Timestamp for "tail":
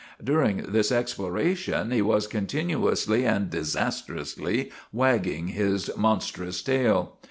6.63-7.17